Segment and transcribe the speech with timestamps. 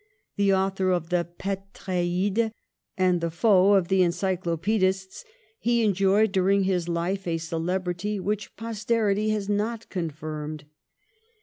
[0.35, 2.53] The author of the Petrtide
[2.97, 5.23] and the foe of the Ency clopaedists,
[5.59, 10.63] he enjoyed during his life a celebrity which posterity has not confirmed.